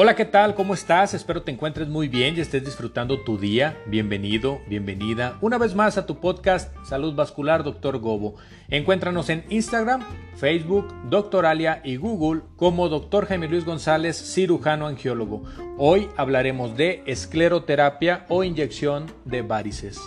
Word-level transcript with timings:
Hola, 0.00 0.14
¿qué 0.14 0.24
tal? 0.24 0.54
¿Cómo 0.54 0.74
estás? 0.74 1.12
Espero 1.12 1.42
te 1.42 1.50
encuentres 1.50 1.88
muy 1.88 2.06
bien 2.06 2.36
y 2.36 2.40
estés 2.40 2.64
disfrutando 2.64 3.24
tu 3.24 3.36
día. 3.36 3.76
Bienvenido, 3.86 4.60
bienvenida 4.68 5.36
una 5.40 5.58
vez 5.58 5.74
más 5.74 5.98
a 5.98 6.06
tu 6.06 6.20
podcast 6.20 6.72
Salud 6.84 7.16
Vascular 7.16 7.64
Dr. 7.64 7.98
Gobo. 7.98 8.36
Encuéntranos 8.68 9.28
en 9.28 9.44
Instagram, 9.48 10.04
Facebook, 10.36 10.86
Dr. 11.10 11.46
Alia 11.46 11.80
y 11.82 11.96
Google 11.96 12.42
como 12.54 12.88
Dr. 12.88 13.26
Jaime 13.26 13.48
Luis 13.48 13.64
González, 13.64 14.16
cirujano 14.16 14.86
angiólogo. 14.86 15.42
Hoy 15.78 16.08
hablaremos 16.16 16.76
de 16.76 17.02
escleroterapia 17.06 18.24
o 18.28 18.44
inyección 18.44 19.06
de 19.24 19.42
varices. 19.42 19.98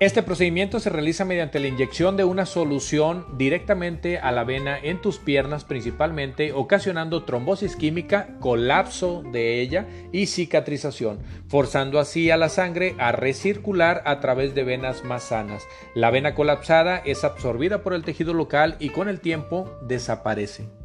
Este 0.00 0.22
procedimiento 0.22 0.80
se 0.80 0.88
realiza 0.88 1.26
mediante 1.26 1.60
la 1.60 1.68
inyección 1.68 2.16
de 2.16 2.24
una 2.24 2.46
solución 2.46 3.26
directamente 3.36 4.16
a 4.16 4.32
la 4.32 4.44
vena 4.44 4.78
en 4.78 5.02
tus 5.02 5.18
piernas 5.18 5.66
principalmente, 5.66 6.54
ocasionando 6.54 7.24
trombosis 7.24 7.76
química, 7.76 8.38
colapso 8.40 9.22
de 9.30 9.60
ella 9.60 9.86
y 10.10 10.24
cicatrización, 10.24 11.18
forzando 11.48 11.98
así 11.98 12.30
a 12.30 12.38
la 12.38 12.48
sangre 12.48 12.94
a 12.98 13.12
recircular 13.12 14.00
a 14.06 14.20
través 14.20 14.54
de 14.54 14.64
venas 14.64 15.04
más 15.04 15.24
sanas. 15.24 15.64
La 15.94 16.10
vena 16.10 16.34
colapsada 16.34 16.96
es 17.04 17.22
absorbida 17.22 17.82
por 17.82 17.92
el 17.92 18.02
tejido 18.02 18.32
local 18.32 18.76
y 18.78 18.88
con 18.88 19.06
el 19.06 19.20
tiempo 19.20 19.70
desaparece. 19.82 20.79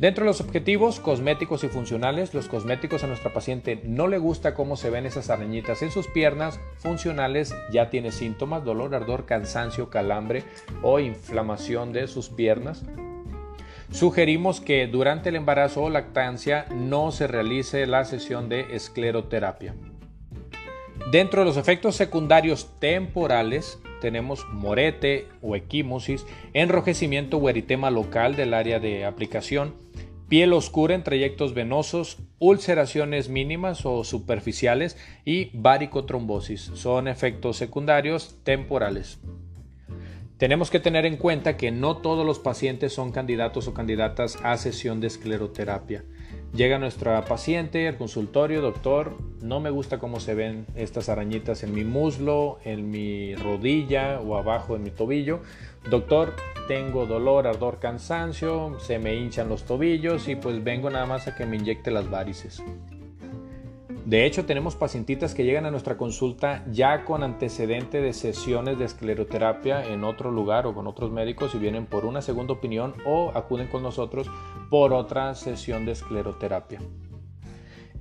Dentro 0.00 0.24
de 0.24 0.28
los 0.28 0.40
objetivos 0.40 0.98
cosméticos 0.98 1.62
y 1.62 1.68
funcionales, 1.68 2.32
los 2.32 2.48
cosméticos 2.48 3.04
a 3.04 3.06
nuestra 3.06 3.34
paciente 3.34 3.82
no 3.84 4.08
le 4.08 4.16
gusta 4.16 4.54
cómo 4.54 4.78
se 4.78 4.88
ven 4.88 5.04
esas 5.04 5.28
arañitas 5.28 5.82
en 5.82 5.90
sus 5.90 6.06
piernas, 6.06 6.58
funcionales 6.78 7.54
ya 7.70 7.90
tiene 7.90 8.10
síntomas, 8.10 8.64
dolor, 8.64 8.94
ardor, 8.94 9.26
cansancio, 9.26 9.90
calambre 9.90 10.44
o 10.80 11.00
inflamación 11.00 11.92
de 11.92 12.08
sus 12.08 12.30
piernas. 12.30 12.82
Sugerimos 13.90 14.62
que 14.62 14.86
durante 14.86 15.28
el 15.28 15.36
embarazo 15.36 15.82
o 15.82 15.90
lactancia 15.90 16.64
no 16.74 17.12
se 17.12 17.26
realice 17.26 17.86
la 17.86 18.06
sesión 18.06 18.48
de 18.48 18.74
escleroterapia. 18.74 19.74
Dentro 21.12 21.42
de 21.42 21.44
los 21.44 21.58
efectos 21.58 21.94
secundarios 21.94 22.70
temporales, 22.78 23.78
tenemos 24.00 24.46
morete 24.52 25.28
o 25.42 25.56
equimosis, 25.56 26.26
enrojecimiento 26.54 27.36
o 27.36 27.48
eritema 27.48 27.90
local 27.90 28.36
del 28.36 28.54
área 28.54 28.80
de 28.80 29.04
aplicación, 29.04 29.74
piel 30.28 30.52
oscura 30.52 30.94
en 30.94 31.02
trayectos 31.02 31.54
venosos, 31.54 32.18
ulceraciones 32.38 33.28
mínimas 33.28 33.84
o 33.84 34.04
superficiales 34.04 34.96
y 35.24 35.50
varicotrombosis. 35.52 36.70
Son 36.74 37.08
efectos 37.08 37.56
secundarios 37.56 38.36
temporales. 38.44 39.20
Tenemos 40.38 40.70
que 40.70 40.80
tener 40.80 41.04
en 41.04 41.18
cuenta 41.18 41.58
que 41.58 41.70
no 41.70 41.98
todos 41.98 42.24
los 42.24 42.38
pacientes 42.38 42.94
son 42.94 43.12
candidatos 43.12 43.68
o 43.68 43.74
candidatas 43.74 44.38
a 44.42 44.56
sesión 44.56 45.00
de 45.00 45.08
escleroterapia. 45.08 46.02
Llega 46.52 46.80
nuestra 46.80 47.24
paciente 47.26 47.86
al 47.86 47.96
consultorio, 47.96 48.60
doctor, 48.60 49.16
no 49.40 49.60
me 49.60 49.70
gusta 49.70 50.00
cómo 50.00 50.18
se 50.18 50.34
ven 50.34 50.66
estas 50.74 51.08
arañitas 51.08 51.62
en 51.62 51.72
mi 51.72 51.84
muslo, 51.84 52.58
en 52.64 52.90
mi 52.90 53.36
rodilla 53.36 54.20
o 54.20 54.36
abajo 54.36 54.72
de 54.72 54.80
mi 54.80 54.90
tobillo. 54.90 55.40
Doctor, 55.88 56.34
tengo 56.66 57.06
dolor, 57.06 57.46
ardor, 57.46 57.78
cansancio, 57.78 58.78
se 58.80 58.98
me 58.98 59.14
hinchan 59.14 59.48
los 59.48 59.62
tobillos 59.62 60.26
y 60.26 60.34
pues 60.34 60.62
vengo 60.64 60.90
nada 60.90 61.06
más 61.06 61.28
a 61.28 61.36
que 61.36 61.46
me 61.46 61.56
inyecte 61.56 61.92
las 61.92 62.10
varices. 62.10 62.60
De 64.04 64.26
hecho, 64.26 64.44
tenemos 64.44 64.74
pacientitas 64.74 65.34
que 65.34 65.44
llegan 65.44 65.66
a 65.66 65.70
nuestra 65.70 65.96
consulta 65.96 66.64
ya 66.72 67.04
con 67.04 67.22
antecedente 67.22 68.00
de 68.00 68.12
sesiones 68.12 68.76
de 68.76 68.86
escleroterapia 68.86 69.86
en 69.86 70.02
otro 70.02 70.32
lugar 70.32 70.66
o 70.66 70.74
con 70.74 70.88
otros 70.88 71.12
médicos 71.12 71.54
y 71.54 71.58
vienen 71.58 71.86
por 71.86 72.04
una 72.04 72.20
segunda 72.20 72.54
opinión 72.54 72.94
o 73.06 73.30
acuden 73.36 73.68
con 73.68 73.84
nosotros 73.84 74.28
por 74.70 74.94
otra 74.94 75.34
sesión 75.34 75.84
de 75.84 75.92
escleroterapia. 75.92 76.80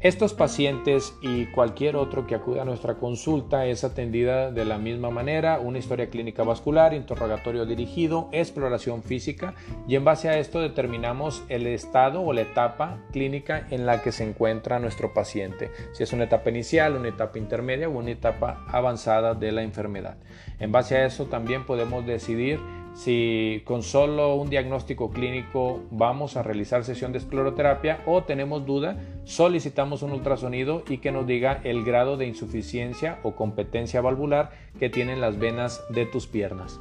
Estos 0.02 0.34
pacientes 0.34 1.14
y 1.22 1.48
cualquier 1.48 1.98
otro 1.98 2.26
que 2.26 2.34
acude 2.34 2.62
a 2.62 2.66
nuestra 2.66 2.96
consulta 2.96 3.66
es 3.66 3.84
atendida 3.84 4.50
de 4.50 4.64
la 4.64 4.78
misma 4.78 5.10
manera, 5.10 5.60
una 5.60 5.78
historia 5.78 6.10
clínica 6.10 6.44
vascular, 6.44 6.94
interrogatorio 6.94 7.66
dirigido, 7.66 8.30
exploración 8.32 9.04
física 9.04 9.56
y 9.90 9.98
en 9.98 10.06
base 10.06 10.30
a 10.30 10.40
esto 10.40 10.62
determinamos 10.62 11.44
el 11.50 11.68
estado 11.68 12.22
o 12.22 12.32
la 12.32 12.44
etapa 12.44 13.00
clínica 13.12 13.68
en 13.72 13.86
la 13.86 14.02
que 14.02 14.14
se 14.14 14.24
encuentra 14.24 14.80
nuestro 14.80 15.14
paciente, 15.14 15.70
si 15.92 16.04
es 16.04 16.14
una 16.14 16.24
etapa 16.24 16.50
inicial, 16.50 16.96
una 16.96 17.10
etapa 17.10 17.38
intermedia 17.38 17.90
o 17.90 17.98
una 17.98 18.12
etapa 18.12 18.64
avanzada 18.70 19.34
de 19.34 19.52
la 19.52 19.64
enfermedad. 19.64 20.16
En 20.60 20.72
base 20.72 20.96
a 20.96 21.06
eso 21.06 21.26
también 21.26 21.66
podemos 21.66 22.06
decidir 22.06 22.62
si 22.94 23.62
con 23.66 23.84
solo 23.84 24.36
un 24.36 24.50
diagnóstico 24.50 25.10
clínico 25.12 25.82
vamos 25.92 26.38
a 26.38 26.44
realizar 26.44 26.84
sesión 26.84 27.12
de 27.12 27.20
escleroterapia 27.20 28.02
o 28.06 28.24
tenemos 28.24 28.66
duda, 28.66 28.98
solicitamos 29.24 30.02
un 30.02 30.12
ultrasonido 30.12 30.84
y 30.88 30.98
que 30.98 31.12
nos 31.12 31.28
diga 31.28 31.62
el 31.64 31.84
grado 31.84 32.18
de 32.18 32.28
insuficiencia 32.28 33.20
o 33.24 33.36
competencia 33.36 34.02
valvular 34.02 34.52
que 34.80 34.90
tienen 34.90 35.22
las 35.22 35.38
venas 35.40 35.84
de 35.90 36.06
tus 36.06 36.28
piernas. 36.28 36.80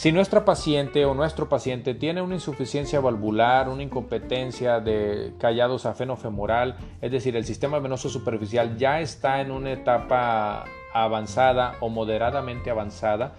Si 0.00 0.12
nuestra 0.12 0.46
paciente 0.46 1.04
o 1.04 1.12
nuestro 1.12 1.50
paciente 1.50 1.92
tiene 1.94 2.22
una 2.22 2.36
insuficiencia 2.36 3.00
valvular, 3.00 3.68
una 3.68 3.82
incompetencia 3.82 4.80
de 4.80 5.34
callados 5.38 5.84
afenofemoral, 5.84 6.78
es 7.02 7.10
decir, 7.10 7.36
el 7.36 7.44
sistema 7.44 7.78
venoso 7.80 8.08
superficial 8.08 8.78
ya 8.78 9.00
está 9.00 9.42
en 9.42 9.50
una 9.50 9.72
etapa 9.72 10.64
avanzada 10.94 11.74
o 11.80 11.90
moderadamente 11.90 12.70
avanzada, 12.70 13.34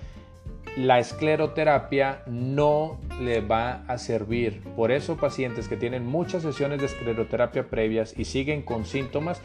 la 0.78 1.00
escleroterapia 1.00 2.24
no 2.28 3.00
le 3.20 3.42
va 3.42 3.84
a 3.88 3.98
servir. 3.98 4.62
Por 4.76 4.92
eso 4.92 5.18
pacientes 5.18 5.68
que 5.68 5.78
tienen 5.78 6.06
muchas 6.06 6.44
sesiones 6.44 6.80
de 6.80 6.88
escleroterapia 6.88 7.68
previas 7.68 8.18
y 8.18 8.26
siguen 8.26 8.62
con 8.62 8.86
síntomas, 8.86 9.42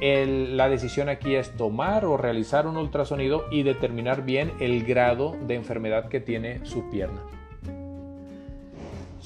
la 0.00 0.68
decisión 0.68 1.08
aquí 1.08 1.34
es 1.34 1.56
tomar 1.56 2.04
o 2.04 2.16
realizar 2.16 2.66
un 2.66 2.76
ultrasonido 2.76 3.46
y 3.50 3.62
determinar 3.62 4.24
bien 4.24 4.52
el 4.60 4.84
grado 4.84 5.36
de 5.46 5.54
enfermedad 5.54 6.08
que 6.08 6.20
tiene 6.20 6.64
su 6.64 6.90
pierna. 6.90 7.22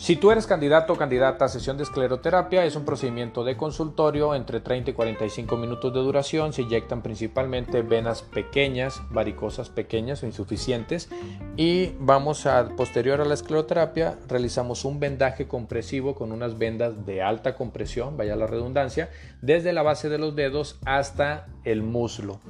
Si 0.00 0.16
tú 0.16 0.30
eres 0.30 0.46
candidato 0.46 0.94
o 0.94 0.96
candidata 0.96 1.44
a 1.44 1.48
sesión 1.50 1.76
de 1.76 1.82
escleroterapia, 1.82 2.64
es 2.64 2.74
un 2.74 2.86
procedimiento 2.86 3.44
de 3.44 3.58
consultorio 3.58 4.34
entre 4.34 4.60
30 4.60 4.92
y 4.92 4.94
45 4.94 5.58
minutos 5.58 5.92
de 5.92 6.00
duración. 6.00 6.54
Se 6.54 6.62
inyectan 6.62 7.02
principalmente 7.02 7.82
venas 7.82 8.22
pequeñas, 8.22 9.02
varicosas 9.10 9.68
pequeñas 9.68 10.22
o 10.22 10.26
insuficientes. 10.26 11.10
Y 11.58 11.92
vamos 11.98 12.46
a, 12.46 12.70
posterior 12.76 13.20
a 13.20 13.26
la 13.26 13.34
escleroterapia, 13.34 14.18
realizamos 14.26 14.86
un 14.86 15.00
vendaje 15.00 15.46
compresivo 15.46 16.14
con 16.14 16.32
unas 16.32 16.56
vendas 16.56 17.04
de 17.04 17.20
alta 17.20 17.54
compresión, 17.54 18.16
vaya 18.16 18.36
la 18.36 18.46
redundancia, 18.46 19.10
desde 19.42 19.74
la 19.74 19.82
base 19.82 20.08
de 20.08 20.16
los 20.16 20.34
dedos 20.34 20.78
hasta 20.86 21.46
el 21.64 21.82
muslo. 21.82 22.40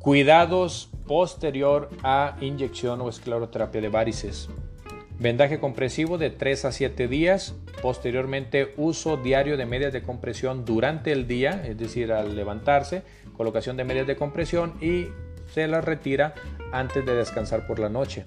Cuidados 0.00 0.90
posterior 1.06 1.88
a 2.02 2.36
inyección 2.42 3.00
o 3.00 3.08
escleroterapia 3.08 3.80
de 3.80 3.88
varices. 3.88 4.50
Vendaje 5.18 5.60
compresivo 5.60 6.18
de 6.18 6.30
3 6.30 6.64
a 6.64 6.72
7 6.72 7.08
días. 7.08 7.54
Posteriormente 7.82 8.74
uso 8.76 9.16
diario 9.16 9.56
de 9.56 9.66
medias 9.66 9.92
de 9.92 10.02
compresión 10.02 10.64
durante 10.64 11.12
el 11.12 11.28
día, 11.28 11.62
es 11.66 11.78
decir, 11.78 12.12
al 12.12 12.34
levantarse, 12.34 13.02
colocación 13.36 13.76
de 13.76 13.84
medias 13.84 14.06
de 14.06 14.16
compresión 14.16 14.74
y 14.80 15.08
se 15.52 15.68
las 15.68 15.84
retira 15.84 16.34
antes 16.72 17.04
de 17.04 17.14
descansar 17.14 17.66
por 17.66 17.78
la 17.78 17.88
noche. 17.88 18.24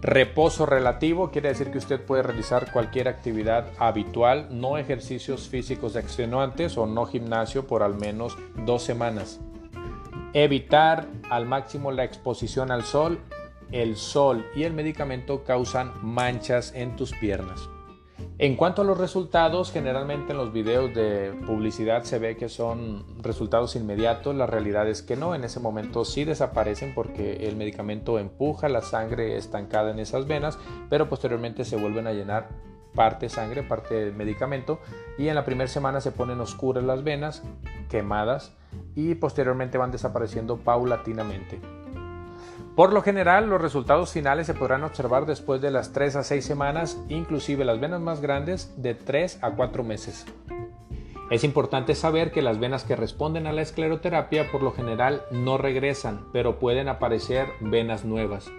Reposo 0.00 0.66
relativo 0.66 1.30
quiere 1.30 1.50
decir 1.50 1.70
que 1.70 1.78
usted 1.78 2.00
puede 2.00 2.24
realizar 2.24 2.72
cualquier 2.72 3.06
actividad 3.06 3.68
habitual, 3.78 4.48
no 4.50 4.76
ejercicios 4.76 5.48
físicos 5.48 5.94
extenuantes 5.94 6.76
o 6.76 6.86
no 6.86 7.06
gimnasio 7.06 7.68
por 7.68 7.84
al 7.84 7.94
menos 7.94 8.36
dos 8.66 8.82
semanas. 8.82 9.38
Evitar 10.32 11.06
al 11.30 11.46
máximo 11.46 11.92
la 11.92 12.02
exposición 12.02 12.72
al 12.72 12.82
sol 12.82 13.20
el 13.72 13.96
sol 13.96 14.46
y 14.54 14.64
el 14.64 14.72
medicamento 14.72 15.44
causan 15.44 15.92
manchas 16.02 16.72
en 16.74 16.96
tus 16.96 17.12
piernas. 17.12 17.68
En 18.38 18.56
cuanto 18.56 18.82
a 18.82 18.84
los 18.84 18.98
resultados, 18.98 19.72
generalmente 19.72 20.32
en 20.32 20.38
los 20.38 20.52
videos 20.52 20.92
de 20.94 21.32
publicidad 21.46 22.02
se 22.02 22.18
ve 22.18 22.36
que 22.36 22.48
son 22.48 23.04
resultados 23.22 23.76
inmediatos, 23.76 24.34
la 24.34 24.46
realidad 24.46 24.88
es 24.88 25.02
que 25.02 25.16
no, 25.16 25.34
en 25.34 25.44
ese 25.44 25.60
momento 25.60 26.04
sí 26.04 26.24
desaparecen 26.24 26.94
porque 26.94 27.46
el 27.48 27.56
medicamento 27.56 28.18
empuja 28.18 28.68
la 28.68 28.82
sangre 28.82 29.36
estancada 29.36 29.90
en 29.90 29.98
esas 29.98 30.26
venas, 30.26 30.58
pero 30.88 31.08
posteriormente 31.08 31.64
se 31.64 31.76
vuelven 31.76 32.06
a 32.06 32.12
llenar 32.12 32.48
parte 32.94 33.28
sangre, 33.28 33.62
parte 33.62 34.12
medicamento 34.12 34.80
y 35.18 35.28
en 35.28 35.34
la 35.34 35.44
primera 35.44 35.68
semana 35.68 36.00
se 36.00 36.12
ponen 36.12 36.40
oscuras 36.40 36.84
las 36.84 37.04
venas, 37.04 37.42
quemadas 37.88 38.56
y 38.94 39.14
posteriormente 39.14 39.78
van 39.78 39.92
desapareciendo 39.92 40.58
paulatinamente. 40.58 41.81
Por 42.76 42.94
lo 42.94 43.02
general, 43.02 43.50
los 43.50 43.60
resultados 43.60 44.12
finales 44.12 44.46
se 44.46 44.54
podrán 44.54 44.82
observar 44.82 45.26
después 45.26 45.60
de 45.60 45.70
las 45.70 45.92
3 45.92 46.16
a 46.16 46.22
6 46.22 46.42
semanas, 46.42 46.98
inclusive 47.10 47.66
las 47.66 47.78
venas 47.78 48.00
más 48.00 48.22
grandes 48.22 48.72
de 48.80 48.94
3 48.94 49.40
a 49.42 49.50
4 49.50 49.84
meses. 49.84 50.24
Es 51.30 51.44
importante 51.44 51.94
saber 51.94 52.32
que 52.32 52.40
las 52.40 52.58
venas 52.58 52.84
que 52.84 52.96
responden 52.96 53.46
a 53.46 53.52
la 53.52 53.60
escleroterapia 53.60 54.50
por 54.50 54.62
lo 54.62 54.72
general 54.72 55.22
no 55.30 55.58
regresan, 55.58 56.26
pero 56.32 56.58
pueden 56.58 56.88
aparecer 56.88 57.46
venas 57.60 58.06
nuevas. 58.06 58.50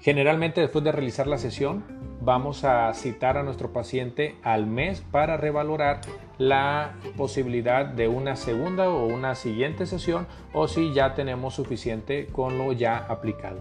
Generalmente 0.00 0.60
después 0.60 0.84
de 0.84 0.92
realizar 0.92 1.26
la 1.26 1.38
sesión 1.38 2.05
vamos 2.26 2.64
a 2.64 2.92
citar 2.92 3.38
a 3.38 3.44
nuestro 3.44 3.72
paciente 3.72 4.34
al 4.42 4.66
mes 4.66 5.00
para 5.00 5.36
revalorar 5.36 6.00
la 6.38 6.96
posibilidad 7.16 7.86
de 7.86 8.08
una 8.08 8.34
segunda 8.34 8.90
o 8.90 9.06
una 9.06 9.36
siguiente 9.36 9.86
sesión 9.86 10.26
o 10.52 10.66
si 10.66 10.92
ya 10.92 11.14
tenemos 11.14 11.54
suficiente 11.54 12.26
con 12.26 12.58
lo 12.58 12.72
ya 12.72 12.96
aplicado. 12.96 13.60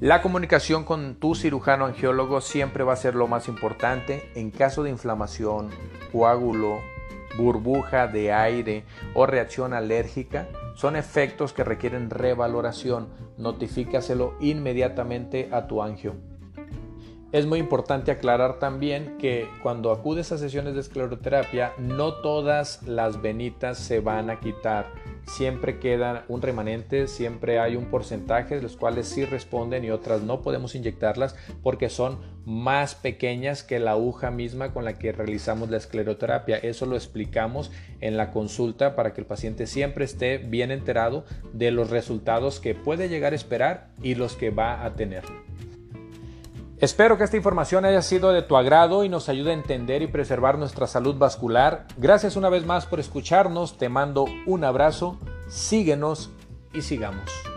La 0.00 0.22
comunicación 0.22 0.84
con 0.84 1.16
tu 1.16 1.34
cirujano 1.34 1.84
angiólogo 1.84 2.40
siempre 2.40 2.82
va 2.82 2.94
a 2.94 2.96
ser 2.96 3.14
lo 3.14 3.28
más 3.28 3.46
importante 3.46 4.22
en 4.34 4.50
caso 4.50 4.82
de 4.82 4.88
inflamación, 4.88 5.68
coágulo, 6.12 6.80
burbuja 7.36 8.06
de 8.06 8.32
aire 8.32 8.84
o 9.12 9.26
reacción 9.26 9.74
alérgica. 9.74 10.48
Son 10.76 10.96
efectos 10.96 11.52
que 11.52 11.62
requieren 11.62 12.08
revaloración. 12.08 13.08
Notifícaselo 13.36 14.34
inmediatamente 14.40 15.50
a 15.52 15.66
tu 15.66 15.82
angio. 15.82 16.14
Es 17.34 17.46
muy 17.46 17.58
importante 17.58 18.12
aclarar 18.12 18.60
también 18.60 19.18
que 19.18 19.48
cuando 19.60 19.90
acudes 19.90 20.30
a 20.30 20.38
sesiones 20.38 20.74
de 20.74 20.80
escleroterapia, 20.80 21.72
no 21.78 22.14
todas 22.14 22.84
las 22.84 23.20
venitas 23.22 23.76
se 23.76 23.98
van 23.98 24.30
a 24.30 24.38
quitar 24.38 24.86
siempre 25.26 25.78
queda 25.78 26.24
un 26.28 26.42
remanente, 26.42 27.08
siempre 27.08 27.58
hay 27.58 27.76
un 27.76 27.86
porcentaje 27.86 28.54
de 28.54 28.62
los 28.62 28.76
cuales 28.76 29.08
sí 29.08 29.24
responden 29.24 29.84
y 29.84 29.90
otras 29.90 30.22
no 30.22 30.42
podemos 30.42 30.74
inyectarlas 30.74 31.34
porque 31.62 31.88
son 31.88 32.18
más 32.44 32.94
pequeñas 32.94 33.62
que 33.62 33.78
la 33.78 33.92
aguja 33.92 34.30
misma 34.30 34.72
con 34.72 34.84
la 34.84 34.98
que 34.98 35.10
realizamos 35.12 35.70
la 35.70 35.78
escleroterapia. 35.78 36.58
Eso 36.58 36.86
lo 36.86 36.94
explicamos 36.94 37.72
en 38.00 38.16
la 38.16 38.30
consulta 38.30 38.94
para 38.94 39.12
que 39.12 39.22
el 39.22 39.26
paciente 39.26 39.66
siempre 39.66 40.04
esté 40.04 40.38
bien 40.38 40.70
enterado 40.70 41.24
de 41.52 41.70
los 41.70 41.90
resultados 41.90 42.60
que 42.60 42.76
puede 42.76 43.08
llegar 43.08 43.32
a 43.32 43.36
esperar 43.36 43.88
y 44.02 44.14
los 44.14 44.34
que 44.36 44.50
va 44.50 44.84
a 44.84 44.94
tener. 44.94 45.24
Espero 46.78 47.16
que 47.16 47.24
esta 47.24 47.36
información 47.36 47.84
haya 47.84 48.02
sido 48.02 48.32
de 48.32 48.42
tu 48.42 48.56
agrado 48.56 49.04
y 49.04 49.08
nos 49.08 49.28
ayude 49.28 49.52
a 49.52 49.54
entender 49.54 50.02
y 50.02 50.08
preservar 50.08 50.58
nuestra 50.58 50.88
salud 50.88 51.16
vascular. 51.16 51.86
Gracias 51.96 52.36
una 52.36 52.48
vez 52.48 52.66
más 52.66 52.84
por 52.86 52.98
escucharnos, 52.98 53.78
te 53.78 53.88
mando 53.88 54.26
un 54.44 54.64
abrazo, 54.64 55.18
síguenos 55.48 56.30
y 56.72 56.82
sigamos. 56.82 57.53